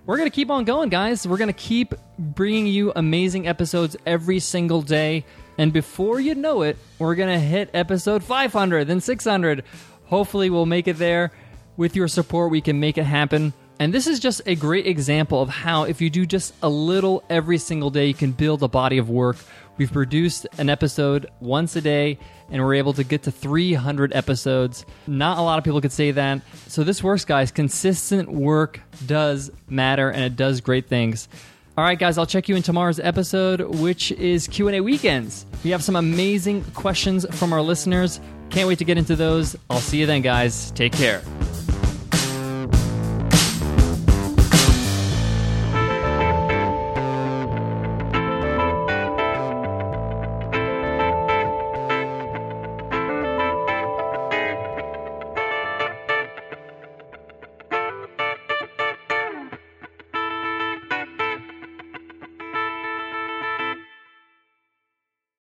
We're 0.06 0.18
going 0.18 0.30
to 0.30 0.34
keep 0.34 0.50
on 0.50 0.64
going, 0.64 0.88
guys. 0.88 1.26
We're 1.26 1.36
going 1.36 1.48
to 1.48 1.52
keep 1.52 1.94
bringing 2.18 2.66
you 2.66 2.92
amazing 2.94 3.48
episodes 3.48 3.96
every 4.06 4.38
single 4.38 4.82
day. 4.82 5.24
And 5.58 5.72
before 5.72 6.20
you 6.20 6.34
know 6.34 6.62
it, 6.62 6.76
we're 6.98 7.14
going 7.16 7.28
to 7.32 7.44
hit 7.44 7.70
episode 7.74 8.22
500, 8.22 8.86
then 8.86 9.00
600. 9.00 9.64
Hopefully, 10.06 10.50
we'll 10.50 10.66
make 10.66 10.86
it 10.86 10.98
there 10.98 11.32
with 11.76 11.96
your 11.96 12.08
support, 12.08 12.50
we 12.50 12.60
can 12.60 12.80
make 12.80 12.98
it 12.98 13.04
happen. 13.04 13.52
And 13.78 13.92
this 13.92 14.06
is 14.06 14.20
just 14.20 14.40
a 14.46 14.54
great 14.54 14.86
example 14.86 15.42
of 15.42 15.50
how, 15.50 15.84
if 15.84 16.00
you 16.00 16.08
do 16.08 16.24
just 16.24 16.54
a 16.62 16.68
little 16.68 17.22
every 17.28 17.58
single 17.58 17.90
day, 17.90 18.06
you 18.06 18.14
can 18.14 18.32
build 18.32 18.62
a 18.62 18.68
body 18.68 18.96
of 18.96 19.10
work. 19.10 19.36
We've 19.76 19.92
produced 19.92 20.46
an 20.56 20.70
episode 20.70 21.30
once 21.40 21.76
a 21.76 21.82
day, 21.82 22.18
and 22.50 22.62
we're 22.64 22.74
able 22.74 22.94
to 22.94 23.04
get 23.04 23.24
to 23.24 23.30
300 23.30 24.14
episodes. 24.14 24.86
Not 25.06 25.36
a 25.36 25.42
lot 25.42 25.58
of 25.58 25.64
people 25.64 25.82
could 25.82 25.92
say 25.92 26.10
that. 26.12 26.40
So 26.68 26.84
this 26.84 27.02
works, 27.02 27.26
guys. 27.26 27.50
Consistent 27.50 28.32
work 28.32 28.80
does 29.04 29.50
matter, 29.68 30.10
and 30.10 30.24
it 30.24 30.36
does 30.36 30.62
great 30.62 30.88
things. 30.88 31.28
All 31.76 31.84
right, 31.84 31.98
guys, 31.98 32.16
I'll 32.16 32.24
check 32.24 32.48
you 32.48 32.56
in 32.56 32.62
tomorrow's 32.62 32.98
episode, 32.98 33.60
which 33.60 34.10
is 34.12 34.48
Q&A 34.48 34.80
weekends. 34.80 35.44
We 35.62 35.70
have 35.72 35.84
some 35.84 35.96
amazing 35.96 36.64
questions 36.72 37.26
from 37.38 37.52
our 37.52 37.60
listeners. 37.60 38.18
Can't 38.48 38.66
wait 38.66 38.78
to 38.78 38.86
get 38.86 38.96
into 38.96 39.14
those. 39.14 39.54
I'll 39.68 39.80
see 39.80 39.98
you 39.98 40.06
then, 40.06 40.22
guys. 40.22 40.70
Take 40.70 40.92
care. 40.92 41.20